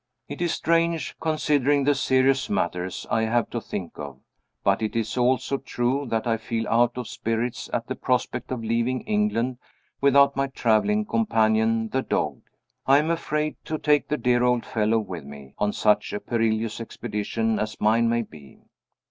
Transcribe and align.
It 0.27 0.41
is 0.41 0.51
strange, 0.51 1.15
considering 1.21 1.83
the 1.83 1.93
serious 1.93 2.49
matters 2.49 3.05
I 3.11 3.21
have 3.25 3.51
to 3.51 3.61
think 3.61 3.99
of, 3.99 4.17
but 4.63 4.81
it 4.81 4.95
is 4.95 5.15
also 5.15 5.57
true, 5.59 6.07
that 6.07 6.25
I 6.25 6.37
feel 6.37 6.67
out 6.69 6.97
of 6.97 7.07
spirits 7.07 7.69
at 7.71 7.85
the 7.85 7.93
prospect 7.93 8.51
of 8.51 8.63
leaving 8.63 9.01
England 9.01 9.59
without 10.01 10.35
my 10.35 10.47
traveling 10.47 11.05
companion, 11.05 11.89
the 11.89 12.01
dog. 12.01 12.41
I 12.87 12.97
am 12.97 13.11
afraid 13.11 13.57
to 13.65 13.77
take 13.77 14.07
the 14.07 14.17
dear 14.17 14.41
old 14.43 14.65
fellow 14.65 14.97
with 14.97 15.23
me, 15.23 15.53
on 15.59 15.71
such 15.71 16.13
a 16.13 16.19
perilous 16.19 16.81
expedition 16.81 17.59
as 17.59 17.79
mine 17.79 18.09
may 18.09 18.23
be. 18.23 18.57